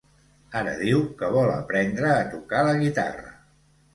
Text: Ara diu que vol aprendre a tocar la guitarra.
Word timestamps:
Ara 0.59 0.71
diu 0.79 1.01
que 1.19 1.29
vol 1.35 1.51
aprendre 1.57 2.09
a 2.13 2.25
tocar 2.31 2.65
la 2.69 2.75
guitarra. 2.79 3.37